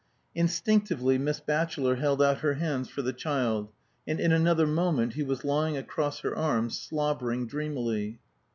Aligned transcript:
Instinctively 0.33 1.19
Miss 1.19 1.41
Batchelor 1.41 1.97
held 1.97 2.23
out 2.23 2.39
her 2.39 2.55
hands 2.55 2.89
for 2.89 3.03
the 3.03 3.13
child, 3.13 3.69
and 4.07 4.19
in 4.19 4.31
another 4.31 4.65
moment 4.65 5.13
he 5.13 5.21
was 5.21 5.45
lying 5.45 5.77
across 5.77 6.21
her 6.21 6.35
arms, 6.35 6.81
slobbering 6.81 7.45
dreamily. 7.45 8.17